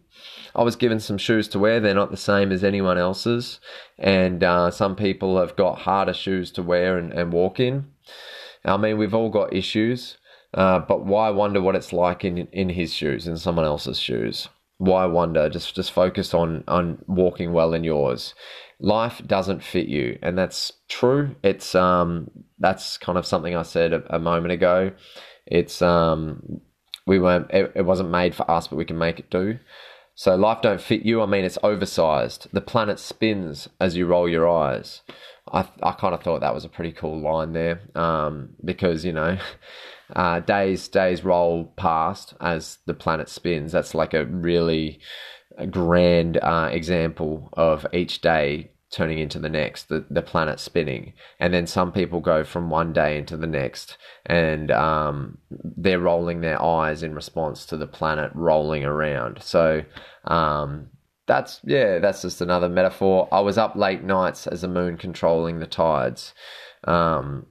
I 0.55 0.63
was 0.63 0.77
given 0.77 1.01
some 1.01 1.19
shoes 1.19 1.49
to 1.49 1.59
wear. 1.59 1.81
They're 1.81 1.95
not 1.95 2.11
the 2.11 2.17
same 2.17 2.53
as 2.53 2.63
anyone 2.65 2.97
else's, 2.97 3.61
and 3.99 4.43
uh, 4.43 4.71
some 4.71 4.97
people 4.97 5.39
have 5.39 5.57
got 5.57 5.81
harder 5.81 6.15
shoes 6.15 6.51
to 6.53 6.63
wear 6.63 6.97
and, 6.97 7.13
and 7.13 7.33
walk 7.33 7.61
in. 7.61 7.87
I 8.65 8.77
mean, 8.79 8.97
we've 8.97 9.13
all 9.15 9.29
got 9.31 9.53
issues, 9.53 10.17
uh, 10.55 10.79
but 10.79 11.05
why 11.05 11.31
wonder 11.31 11.61
what 11.61 11.77
it's 11.77 11.93
like 11.93 12.25
in 12.25 12.39
in 12.53 12.69
his 12.71 12.93
shoes, 12.93 13.27
in 13.27 13.37
someone 13.37 13.65
else's 13.65 13.99
shoes? 13.99 14.49
Why 14.79 15.07
wonder? 15.07 15.49
Just 15.49 15.75
just 15.75 15.93
focus 15.93 16.33
on 16.33 16.65
on 16.69 17.03
walking 17.07 17.53
well 17.53 17.75
in 17.75 17.85
yours. 17.85 18.35
Life 18.81 19.21
doesn't 19.27 19.63
fit 19.63 19.87
you, 19.87 20.19
and 20.23 20.39
that's 20.39 20.73
true. 20.89 21.35
It's 21.43 21.75
um 21.75 22.31
that's 22.59 22.99
kind 22.99 23.19
of 23.19 23.27
something 23.27 23.57
I 23.57 23.63
said 23.63 23.93
a, 23.93 24.17
a 24.17 24.19
moment 24.19 24.53
ago. 24.53 24.93
It's 25.47 25.83
um 25.83 26.61
we 27.07 27.19
weren't 27.19 27.51
it, 27.51 27.73
it 27.75 27.83
wasn't 27.83 28.11
made 28.11 28.35
for 28.35 28.49
us, 28.51 28.69
but 28.69 28.77
we 28.77 28.85
can 28.85 28.99
make 28.99 29.19
it 29.19 29.31
do. 29.31 29.59
So 30.15 30.37
life 30.37 30.63
don't 30.63 30.81
fit 30.81 31.03
you. 31.03 31.21
I 31.23 31.27
mean, 31.27 31.45
it's 31.45 31.59
oversized. 31.65 32.47
The 32.53 32.61
planet 32.61 33.01
spins 33.01 33.69
as 33.81 33.97
you 33.97 34.07
roll 34.07 34.29
your 34.29 34.49
eyes. 34.49 35.01
I 35.53 35.69
I 35.83 35.93
kind 35.93 36.15
of 36.15 36.23
thought 36.23 36.41
that 36.41 36.55
was 36.55 36.65
a 36.65 36.69
pretty 36.69 36.93
cool 36.93 37.21
line 37.21 37.53
there, 37.53 37.81
um, 37.95 38.51
because 38.65 39.05
you 39.05 39.13
know, 39.13 39.39
uh, 40.15 40.41
days 40.41 40.89
days 40.89 41.25
roll 41.25 41.73
past 41.77 42.35
as 42.41 42.79
the 42.87 42.95
planet 42.95 43.29
spins. 43.29 43.73
That's 43.73 43.95
like 43.95 44.15
a 44.15 44.27
really 44.27 45.01
grand 45.71 46.39
uh, 46.39 46.69
example 46.73 47.49
of 47.55 47.87
each 47.93 48.21
day 48.21 48.71
turning 48.91 49.19
into 49.19 49.41
the 49.41 49.49
next, 49.49 49.89
the, 49.89 50.05
the 50.09 50.23
planet 50.23 50.61
spinning. 50.61 51.13
And 51.41 51.53
then 51.53 51.67
some 51.67 51.91
people 51.91 52.21
go 52.21 52.45
from 52.45 52.71
one 52.71 52.93
day 52.93 53.19
into 53.19 53.37
the 53.37 53.47
next 53.47 53.99
and 54.27 54.71
um, 54.71 55.39
they're 55.51 55.99
rolling 55.99 56.41
their 56.41 56.63
eyes 56.63 57.03
in 57.03 57.15
response 57.15 57.67
to 57.67 57.77
the 57.77 57.89
planet 57.89 58.31
rolling 58.35 58.85
around. 58.85 59.43
So 59.43 59.83
um, 60.27 60.91
that's, 61.27 61.61
yeah, 61.65 61.99
that's 61.99 62.23
just 62.23 62.41
another 62.41 62.69
metaphor. 62.69 63.29
I 63.33 63.41
was 63.41 63.59
up 63.59 63.75
late 63.75 64.05
nights 64.05 64.47
as 64.47 64.61
the 64.61 64.69
moon 64.69 64.97
controlling 64.97 65.59
the 65.59 65.67
tides 65.67 66.33
um, 66.85 67.47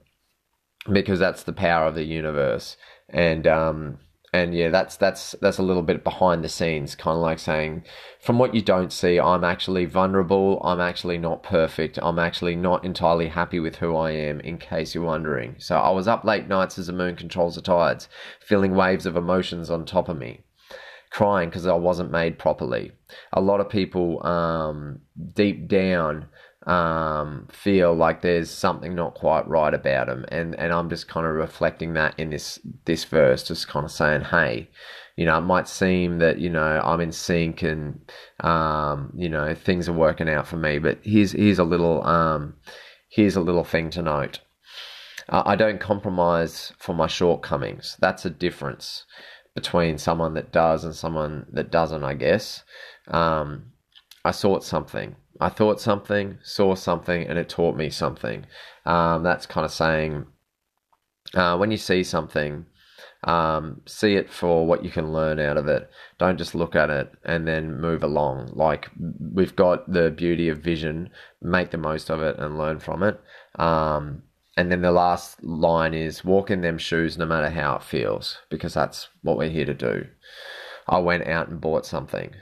because 0.92 1.18
that's 1.18 1.42
the 1.42 1.52
power 1.52 1.86
of 1.86 1.94
the 1.94 2.04
universe. 2.04 2.76
And 3.08 3.46
um, 3.46 3.98
and 4.34 4.52
yeah, 4.52 4.68
that's 4.70 4.96
that's 4.96 5.36
that's 5.40 5.58
a 5.58 5.62
little 5.62 5.84
bit 5.84 6.02
behind 6.02 6.42
the 6.42 6.48
scenes, 6.48 6.96
kind 6.96 7.14
of 7.14 7.22
like 7.22 7.38
saying, 7.38 7.84
from 8.20 8.36
what 8.36 8.52
you 8.52 8.62
don't 8.62 8.92
see, 8.92 9.20
I'm 9.20 9.44
actually 9.44 9.84
vulnerable. 9.84 10.60
I'm 10.64 10.80
actually 10.80 11.18
not 11.18 11.44
perfect. 11.44 12.00
I'm 12.02 12.18
actually 12.18 12.56
not 12.56 12.84
entirely 12.84 13.28
happy 13.28 13.60
with 13.60 13.76
who 13.76 13.94
I 13.94 14.10
am. 14.10 14.40
In 14.40 14.58
case 14.58 14.92
you're 14.92 15.04
wondering, 15.04 15.54
so 15.58 15.76
I 15.76 15.90
was 15.90 16.08
up 16.08 16.24
late 16.24 16.48
nights 16.48 16.80
as 16.80 16.88
the 16.88 16.92
moon 16.92 17.14
controls 17.14 17.54
the 17.54 17.62
tides, 17.62 18.08
feeling 18.40 18.74
waves 18.74 19.06
of 19.06 19.16
emotions 19.16 19.70
on 19.70 19.84
top 19.84 20.08
of 20.08 20.18
me, 20.18 20.42
crying 21.10 21.48
because 21.48 21.68
I 21.68 21.74
wasn't 21.74 22.10
made 22.10 22.36
properly. 22.36 22.90
A 23.32 23.40
lot 23.40 23.60
of 23.60 23.68
people, 23.68 24.26
um, 24.26 25.02
deep 25.34 25.68
down, 25.68 26.26
um, 26.66 27.46
feel 27.50 27.94
like 27.94 28.22
there's 28.22 28.50
something 28.50 28.94
not 28.94 29.14
quite 29.14 29.46
right 29.48 29.74
about 29.74 30.06
them, 30.06 30.24
and 30.28 30.54
and 30.58 30.72
I'm 30.72 30.88
just 30.88 31.08
kind 31.08 31.26
of 31.26 31.34
reflecting 31.34 31.94
that 31.94 32.14
in 32.18 32.30
this 32.30 32.58
this 32.84 33.04
verse, 33.04 33.46
just 33.46 33.68
kind 33.68 33.84
of 33.84 33.90
saying, 33.92 34.22
hey, 34.22 34.68
you 35.16 35.26
know, 35.26 35.38
it 35.38 35.42
might 35.42 35.68
seem 35.68 36.18
that 36.20 36.38
you 36.38 36.50
know 36.50 36.80
I'm 36.82 37.00
in 37.00 37.12
sync 37.12 37.62
and 37.62 38.00
um, 38.40 39.12
you 39.14 39.28
know 39.28 39.54
things 39.54 39.88
are 39.88 39.92
working 39.92 40.28
out 40.28 40.46
for 40.46 40.56
me, 40.56 40.78
but 40.78 40.98
here's 41.02 41.32
here's 41.32 41.58
a 41.58 41.64
little 41.64 42.04
um, 42.06 42.54
here's 43.08 43.36
a 43.36 43.40
little 43.40 43.64
thing 43.64 43.90
to 43.90 44.02
note. 44.02 44.40
Uh, 45.28 45.42
I 45.46 45.56
don't 45.56 45.80
compromise 45.80 46.72
for 46.78 46.94
my 46.94 47.06
shortcomings. 47.06 47.96
That's 48.00 48.24
a 48.24 48.30
difference 48.30 49.04
between 49.54 49.98
someone 49.98 50.34
that 50.34 50.52
does 50.52 50.84
and 50.84 50.94
someone 50.94 51.46
that 51.52 51.70
doesn't, 51.70 52.04
I 52.04 52.14
guess. 52.14 52.64
Um, 53.08 53.66
I 54.24 54.30
sought 54.30 54.64
something. 54.64 55.16
I 55.40 55.48
thought 55.48 55.80
something, 55.80 56.38
saw 56.42 56.74
something, 56.74 57.26
and 57.26 57.38
it 57.38 57.48
taught 57.48 57.76
me 57.76 57.90
something. 57.90 58.46
Um, 58.86 59.22
that's 59.22 59.46
kind 59.46 59.64
of 59.64 59.72
saying 59.72 60.26
uh, 61.34 61.56
when 61.56 61.70
you 61.70 61.76
see 61.76 62.04
something, 62.04 62.66
um, 63.24 63.80
see 63.86 64.14
it 64.14 64.30
for 64.30 64.66
what 64.66 64.84
you 64.84 64.90
can 64.90 65.12
learn 65.12 65.40
out 65.40 65.56
of 65.56 65.66
it. 65.66 65.90
Don't 66.18 66.38
just 66.38 66.54
look 66.54 66.76
at 66.76 66.90
it 66.90 67.12
and 67.24 67.48
then 67.48 67.80
move 67.80 68.02
along. 68.02 68.50
Like 68.52 68.90
we've 69.32 69.56
got 69.56 69.90
the 69.90 70.10
beauty 70.10 70.48
of 70.48 70.58
vision, 70.58 71.10
make 71.42 71.70
the 71.70 71.78
most 71.78 72.10
of 72.10 72.22
it 72.22 72.38
and 72.38 72.58
learn 72.58 72.78
from 72.78 73.02
it. 73.02 73.20
Um, 73.58 74.22
and 74.56 74.70
then 74.70 74.82
the 74.82 74.92
last 74.92 75.42
line 75.42 75.94
is 75.94 76.24
walk 76.24 76.50
in 76.50 76.60
them 76.60 76.78
shoes 76.78 77.18
no 77.18 77.26
matter 77.26 77.50
how 77.50 77.76
it 77.76 77.82
feels, 77.82 78.38
because 78.50 78.74
that's 78.74 79.08
what 79.22 79.36
we're 79.36 79.50
here 79.50 79.64
to 79.64 79.74
do. 79.74 80.06
I 80.86 80.98
went 80.98 81.26
out 81.26 81.48
and 81.48 81.60
bought 81.60 81.86
something. 81.86 82.34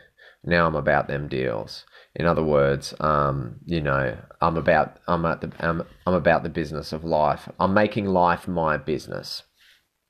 Now 0.44 0.66
I'm 0.66 0.74
about 0.74 1.08
them 1.08 1.28
deals. 1.28 1.84
In 2.14 2.26
other 2.26 2.42
words, 2.42 2.94
um, 3.00 3.56
you 3.64 3.80
know, 3.80 4.16
I'm 4.40 4.56
about 4.56 4.98
I'm 5.06 5.24
at 5.24 5.40
the 5.40 5.52
I'm, 5.60 5.82
I'm 6.06 6.14
about 6.14 6.42
the 6.42 6.48
business 6.50 6.92
of 6.92 7.04
life. 7.04 7.48
I'm 7.60 7.74
making 7.74 8.06
life 8.06 8.48
my 8.48 8.76
business. 8.76 9.44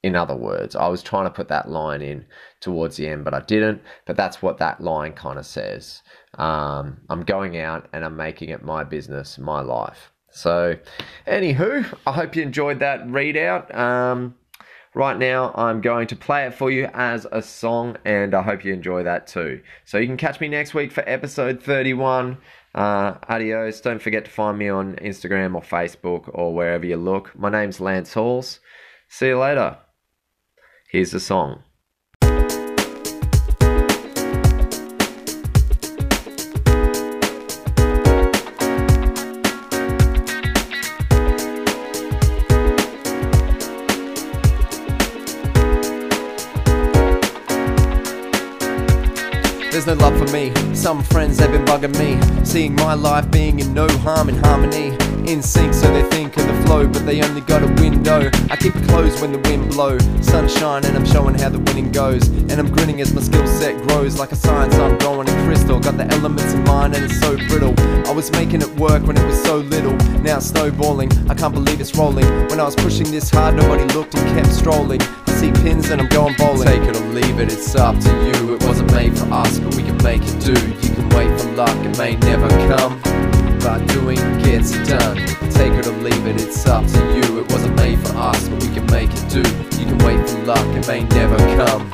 In 0.03 0.17
other 0.17 0.35
words, 0.35 0.75
I 0.75 0.89
was 0.89 1.03
trying 1.03 1.27
to 1.27 1.31
put 1.31 1.49
that 1.49 1.71
line 1.71 2.03
in 2.03 2.27
towards 2.61 2.97
the 2.97 3.07
end, 3.07 3.25
but 3.25 3.35
I 3.35 3.41
didn't. 3.41 3.83
But 4.05 4.17
that's 4.17 4.43
what 4.43 4.59
that 4.59 4.81
line 4.81 5.13
kind 5.13 5.39
of 5.39 5.47
says. 5.47 6.03
Um, 6.35 7.03
I'm 7.09 7.23
going 7.23 7.57
out 7.59 7.89
and 7.93 8.05
I'm 8.05 8.17
making 8.17 8.49
it 8.49 8.65
my 8.65 8.83
business, 8.83 9.39
my 9.39 9.61
life. 9.61 10.11
So, 10.31 10.77
anywho, 11.27 11.87
I 12.07 12.13
hope 12.13 12.35
you 12.35 12.43
enjoyed 12.43 12.81
that 12.81 13.07
readout. 13.07 13.73
Um, 13.77 14.35
Right 14.95 15.17
now, 15.17 15.53
I'm 15.55 15.81
going 15.81 16.07
to 16.09 16.17
play 16.17 16.45
it 16.47 16.55
for 16.55 16.71
you 16.71 16.85
as 16.93 17.27
a 17.33 17.41
song, 17.41 17.97
and 18.05 18.35
I 18.35 18.43
hope 18.43 18.63
you 18.63 18.75
enjoy 18.75 19.05
that 19.05 19.27
too. 19.27 19.63
So 19.87 19.97
you 19.97 20.07
can 20.07 20.19
catch 20.19 20.39
me 20.39 20.49
next 20.49 20.75
week 20.75 20.93
for 20.93 21.03
episode 21.07 21.63
31. 21.63 22.37
Uh, 22.75 23.15
adios. 23.27 23.81
Don't 23.81 24.03
forget 24.03 24.27
to 24.27 24.31
find 24.31 24.59
me 24.59 24.69
on 24.69 24.97
Instagram 24.97 25.55
or 25.55 25.63
Facebook 25.63 26.31
or 26.35 26.55
wherever 26.55 26.85
you 26.85 26.97
look. 26.97 27.35
My 27.39 27.49
name's 27.49 27.81
Lance 27.81 28.13
Halls. 28.13 28.61
See 29.09 29.29
you 29.29 29.39
later. 29.39 29.79
Here's 30.91 31.11
the 31.11 31.21
song. 31.21 31.63
There's 49.73 49.87
no 49.87 49.95
love 49.95 50.19
for 50.19 50.31
me. 50.31 50.53
Some 50.75 51.03
friends 51.03 51.39
they've 51.39 51.51
been 51.51 51.65
bugging 51.65 51.99
me, 51.99 52.45
seeing 52.45 52.75
my 52.75 52.93
life 52.93 53.31
being 53.31 53.59
in 53.59 53.73
no 53.73 53.89
harm 54.05 54.29
and 54.29 54.37
harmony. 54.45 54.89
In 55.27 55.41
sync, 55.41 55.73
so 55.73 55.91
they 55.91 56.03
think 56.11 56.37
of 56.37 56.47
the 56.47 56.53
flow, 56.67 56.87
but 56.87 57.07
they 57.07 57.23
only 57.23 57.41
got 57.41 57.63
a 57.63 57.69
window. 57.81 58.31
I 58.51 58.57
keep 58.57 58.77
it 58.77 58.87
closed 58.87 59.23
when 59.23 59.33
the 59.33 59.39
wind 59.39 59.71
blow. 59.71 59.97
Sunshine, 60.21 60.85
and 60.85 60.95
I'm 60.95 61.07
showing 61.07 61.37
how 61.37 61.49
the 61.49 61.59
winning 61.59 61.91
goes. 61.91 62.29
And 62.29 62.53
I'm 62.53 62.71
grinning 62.71 63.01
as 63.01 63.15
my 63.15 63.23
skill 63.23 63.47
set 63.47 63.81
grows, 63.89 64.19
like 64.19 64.33
a 64.33 64.37
science 64.37 64.75
I'm 64.75 64.99
growing 64.99 65.27
in 65.27 65.47
crystal. 65.47 65.81
Got 65.81 65.97
the 65.97 66.07
elements 66.17 66.53
in 66.53 66.63
mind, 66.65 66.95
and 66.95 67.07
it's 67.07 67.19
so 67.19 67.39
brittle. 67.49 67.75
I 68.07 68.13
was 68.13 68.31
making 68.33 68.61
it 68.61 68.69
work 68.77 69.07
when 69.07 69.17
it 69.17 69.25
was 69.25 69.43
so 69.43 69.57
little. 69.57 69.95
Now 70.21 70.39
snowballing. 70.41 71.11
I 71.31 71.35
can't 71.35 71.55
believe 71.55 71.81
it's 71.81 71.97
rolling. 71.97 72.27
When 72.49 72.61
I 72.61 72.65
was 72.65 72.77
pushing 72.77 73.11
this 73.11 73.31
hard, 73.31 73.55
nobody 73.55 73.85
looked 73.95 74.15
and 74.17 74.39
kept 74.39 74.53
strolling 74.55 75.01
see 75.43 75.53
pins 75.63 75.91
and 75.91 76.01
I'm 76.01 76.09
going 76.09 76.35
bowling. 76.37 76.69
Take 76.69 76.83
it 76.83 76.97
or 76.97 77.07
leave 77.07 77.41
it, 77.41 77.53
it's 77.53 77.75
up 77.75 77.99
to 77.99 78.11
you. 78.27 78.55
It 78.55 78.63
wasn't 78.65 78.93
made 78.93 79.19
for 79.19 79.27
us, 79.33 79.59
but 79.59 79.75
we 79.75 79.83
can 79.83 79.97
make 80.03 80.23
it 80.23 80.39
do. 80.41 80.55
You 80.87 80.95
can 80.95 81.09
wait 81.17 81.31
for 81.41 81.51
luck, 81.53 81.77
it 81.85 81.99
may 81.99 82.15
never 82.17 82.49
come. 82.71 83.01
But 83.59 83.87
doing 83.89 84.21
gets 84.39 84.71
done. 84.89 85.17
Take 85.51 85.73
it 85.73 85.87
or 85.87 85.97
leave 86.07 86.27
it, 86.27 86.41
it's 86.41 86.65
up 86.67 86.87
to 86.87 87.01
you. 87.17 87.41
It 87.41 87.51
wasn't 87.51 87.75
made 87.77 87.99
for 88.07 88.17
us, 88.17 88.49
but 88.49 88.63
we 88.63 88.69
can 88.73 88.87
make 88.87 89.11
it 89.11 89.29
do. 89.29 89.43
You 89.81 89.87
can 89.91 89.99
wait 90.07 90.21
for 90.29 90.39
luck, 90.45 90.67
it 90.77 90.87
may 90.87 91.03
never 91.19 91.37
come. 91.59 91.91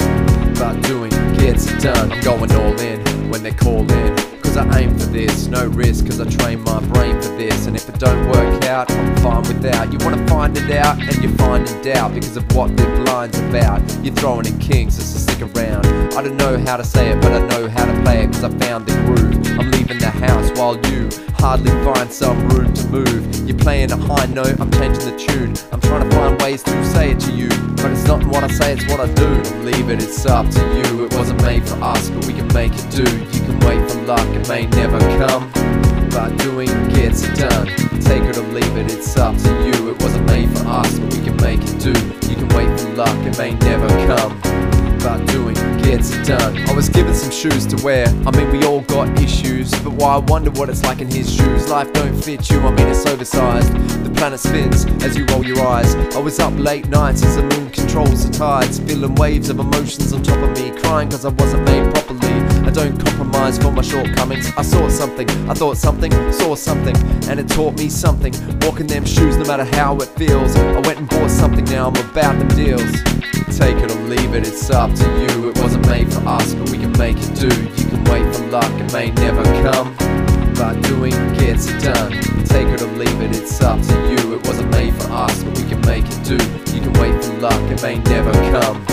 But 0.55 0.83
doing 0.83 1.11
gets 1.39 1.67
done. 1.83 2.13
I'm 2.13 2.21
going 2.21 2.53
all 2.53 2.79
in 2.81 3.31
when 3.31 3.43
they 3.43 3.53
call 3.53 3.91
in. 3.91 4.38
I 4.59 4.81
aim 4.81 4.99
for 4.99 5.07
this, 5.07 5.47
no 5.47 5.67
risk, 5.67 6.07
cause 6.07 6.21
I 6.21 6.25
train 6.29 6.61
my 6.63 6.81
brain 6.89 7.15
for 7.21 7.29
this. 7.37 7.67
And 7.67 7.77
if 7.77 7.89
it 7.89 7.99
don't 7.99 8.29
work 8.29 8.65
out, 8.65 8.91
I'm 8.91 9.17
fine 9.19 9.43
without. 9.43 9.93
You 9.93 9.99
wanna 10.05 10.27
find 10.27 10.57
it 10.57 10.71
out, 10.71 10.99
and 10.99 11.17
you 11.23 11.35
find 11.37 11.69
in 11.69 11.83
doubt 11.83 12.15
because 12.15 12.37
of 12.37 12.45
what 12.55 12.77
the 12.77 12.85
blind's 13.05 13.39
about. 13.39 13.81
You're 14.03 14.15
throwing 14.15 14.47
in 14.47 14.59
kings 14.59 14.97
to 14.97 15.03
stick 15.03 15.41
around. 15.43 15.87
I 16.15 16.23
don't 16.23 16.37
know 16.37 16.59
how 16.59 16.77
to 16.77 16.85
say 16.85 17.11
it, 17.11 17.21
but 17.21 17.33
I 17.33 17.47
know 17.47 17.69
how 17.69 17.87
to 17.87 18.03
play 18.03 18.25
it, 18.25 18.33
cause 18.33 18.45
I 18.45 18.51
found 18.59 18.87
the 18.87 18.95
groove. 19.07 19.59
I'm 19.59 19.71
leaving 19.71 19.99
the 19.99 20.11
house 20.11 20.51
while 20.59 20.77
you 20.89 21.09
hardly 21.39 21.71
find 21.85 22.13
some 22.13 22.49
room 22.49 22.73
to 22.75 22.87
move. 22.89 23.49
You're 23.49 23.59
playing 23.59 23.93
a 23.93 23.97
high 23.97 24.27
note, 24.27 24.61
I'm 24.61 24.71
changing 24.73 25.05
the 25.05 25.17
tune. 25.17 25.55
I'm 25.73 25.81
trying 25.81 26.09
to 26.09 26.17
find 26.17 26.41
ways 26.43 26.63
to 26.65 26.85
say 26.85 27.13
it 27.13 27.21
to 27.21 27.33
you, 27.33 27.49
but 27.77 27.91
it's 27.93 28.05
not 28.05 28.25
what 28.27 28.45
I 28.45 28.49
say, 28.49 28.73
it's 28.73 28.87
what 28.87 29.01
I 29.01 29.13
do. 29.15 29.29
Leave 29.63 29.89
it, 29.91 30.03
it's 30.03 30.27
up 30.27 30.49
to 30.51 30.61
you. 30.61 31.05
It 31.05 31.15
wasn't 31.15 31.43
made 31.43 31.67
for 31.67 31.83
us, 31.83 32.11
but 32.11 32.27
we 32.27 32.33
can 32.33 32.49
make 32.49 32.73
it 32.75 32.91
do. 32.91 33.05
You 33.05 33.41
can 33.47 33.59
wait 33.61 33.91
for 33.91 34.01
luck, 34.03 34.27
it 34.35 34.49
may 34.49 34.67
never 34.67 34.99
come. 35.19 35.51
But 36.11 36.37
doing 36.39 36.69
gets 36.89 37.23
it 37.23 37.37
done. 37.37 37.67
Take 38.03 38.23
it 38.25 38.37
or 38.37 38.43
leave 38.53 38.77
it, 38.77 38.93
it's 38.93 39.17
up 39.17 39.37
to 39.37 39.49
you. 39.67 39.91
It 39.91 40.03
wasn't 40.03 40.27
made 40.27 40.51
for 40.57 40.67
us, 40.67 40.99
but 40.99 41.15
we 41.15 41.25
can 41.25 41.37
make 41.37 41.61
it 41.63 41.79
do. 41.81 41.93
You 42.29 42.37
can 42.37 42.49
wait 42.57 42.81
for 42.81 42.89
luck, 42.95 43.17
it 43.27 43.39
may 43.39 43.55
never 43.55 43.89
come. 44.07 44.68
But 45.01 45.27
doing 45.29 45.55
gets 45.83 46.11
it 46.11 46.27
done. 46.27 46.57
I 46.69 46.75
was 46.75 46.89
given 46.89 47.15
some 47.15 47.31
shoes 47.31 47.67
to 47.67 47.83
wear. 47.85 48.07
I 48.27 48.31
mean, 48.37 48.51
we 48.51 48.65
all 48.65 48.81
got 48.83 49.09
issues, 49.21 49.71
but 49.83 49.93
why 49.93 50.15
I 50.15 50.19
wonder 50.19 50.51
what 50.51 50.69
it's 50.69 50.83
like 50.83 51.01
in 51.01 51.09
his 51.09 51.33
shoes. 51.35 51.69
Life 51.69 51.93
don't 51.93 52.15
fit 52.23 52.51
you, 52.51 52.61
I 52.61 52.71
mean, 52.73 52.89
it's 52.89 53.07
oversized. 53.07 53.73
The 54.05 54.11
planet 54.11 54.41
spins 54.41 54.85
as 55.03 55.17
you 55.17 55.25
roll 55.27 55.45
your 55.45 55.61
eyes. 55.67 55.95
I 56.15 56.19
was 56.19 56.39
up 56.41 56.53
late 56.59 56.89
nights 56.89 57.23
as 57.23 57.37
the 57.37 57.43
moon 57.43 57.71
controls 57.71 58.29
the 58.29 58.37
tides, 58.37 58.81
feeling 58.81 59.15
waves 59.15 59.49
of 59.51 59.61
emotions 59.61 60.13
on 60.13 60.23
top 60.23 60.39
of 60.39 60.51
me, 60.59 60.79
crying 60.81 61.09
cause 61.09 61.25
I 61.25 61.31
wasn't 61.31 61.65
made 61.65 61.95
properly. 61.95 62.35
I 62.67 62.71
don't 62.71 62.99
compromise 62.99 63.57
for 63.57 63.71
my 63.71 63.83
shortcomings. 63.83 64.53
I 64.57 64.63
saw 64.63 64.89
something, 64.89 65.29
I 65.49 65.55
thought 65.55 65.79
something, 65.79 66.13
saw 66.33 66.55
something, 66.55 66.97
and 67.31 67.41
it 67.41 67.49
taught 67.49 67.79
me 67.79 67.89
something. 67.89 68.35
Walking 68.61 68.89
them 68.89 69.05
shoes, 69.07 69.37
no 69.37 69.45
matter 69.45 69.65
how 69.77 69.97
it 69.97 70.09
feels. 70.19 70.55
I 70.57 70.81
went 70.81 70.99
and 70.99 71.09
bought 71.09 71.31
something, 71.31 71.65
now 71.67 71.89
I'm 71.89 72.11
about 72.11 72.39
them 72.39 72.49
deals. 72.49 73.38
Take 73.51 73.77
it 73.77 73.91
or 73.91 74.01
leave 74.03 74.35
it, 74.35 74.47
it's 74.47 74.71
up 74.71 74.93
to 74.95 75.05
you. 75.21 75.49
It 75.49 75.59
wasn't 75.59 75.87
made 75.89 76.13
for 76.13 76.27
us, 76.29 76.55
but 76.55 76.71
we 76.71 76.79
can 76.79 76.93
make 76.99 77.17
it 77.17 77.35
do. 77.35 77.49
You 77.49 77.89
can 77.89 78.05
wait 78.05 78.35
for 78.35 78.47
luck, 78.47 78.71
it 78.81 78.93
may 78.93 79.11
never 79.11 79.43
come. 79.63 79.95
But 80.55 80.81
doing 80.83 81.13
gets 81.35 81.67
it 81.69 81.83
done. 81.83 82.13
Take 82.45 82.69
it 82.69 82.83
or 82.83 82.87
leave 82.99 83.21
it, 83.21 83.35
it's 83.35 83.61
up 83.61 83.81
to 83.81 83.95
you. 84.11 84.35
It 84.35 84.47
wasn't 84.47 84.71
made 84.71 84.95
for 84.95 85.11
us, 85.13 85.43
but 85.43 85.57
we 85.57 85.65
can 85.69 85.81
make 85.83 86.05
it 86.05 86.25
do. 86.25 86.39
You 86.75 86.83
can 86.83 86.93
wait 87.01 87.25
for 87.25 87.33
luck, 87.39 87.61
it 87.71 87.83
may 87.83 87.99
never 87.99 88.33
come. 88.53 88.85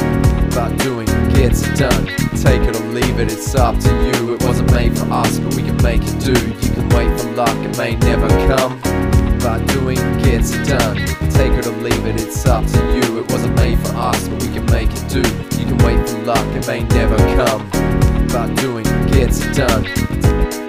But 0.52 0.78
doing 0.80 1.08
gets 1.34 1.62
it 1.68 1.78
done. 1.78 2.06
Take 2.42 2.62
it 2.62 2.76
or 2.76 2.86
leave 2.90 3.20
it, 3.20 3.32
it's 3.32 3.56
up 3.56 3.78
to 3.80 3.90
you. 3.90 4.34
It 4.34 4.44
wasn't 4.44 4.72
made 4.72 4.98
for 4.98 5.12
us, 5.12 5.40
but 5.40 5.54
we 5.56 5.64
can 5.64 5.78
make 5.84 6.02
it 6.02 6.20
do. 6.20 6.34
You 6.34 6.72
can 6.74 6.90
wait 6.90 7.20
for 7.20 7.32
luck, 7.32 7.56
it 7.58 7.78
may 7.78 7.96
never 7.96 8.30
come. 8.48 8.95
But 9.46 9.64
doing 9.68 9.98
gets 10.24 10.54
done. 10.68 10.96
Take 11.30 11.52
it 11.52 11.68
or 11.68 11.72
leave 11.74 12.04
it, 12.08 12.20
it's 12.20 12.48
up 12.48 12.66
to 12.66 12.80
you. 12.96 13.20
It 13.20 13.32
wasn't 13.32 13.56
made 13.56 13.78
for 13.78 13.96
us, 13.96 14.28
but 14.28 14.42
we 14.42 14.52
can 14.52 14.66
make 14.66 14.90
it 14.90 15.08
do. 15.08 15.20
You 15.60 15.68
can 15.68 15.78
wait 15.86 16.10
for 16.10 16.18
luck, 16.24 16.48
it 16.56 16.66
may 16.66 16.82
never 16.82 17.16
come. 17.16 17.70
But 18.30 18.56
doing 18.56 18.86
gets 19.06 19.42
done. 19.56 20.65